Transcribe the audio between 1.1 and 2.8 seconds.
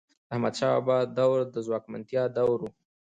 دور د ځواکمنتیا دور و.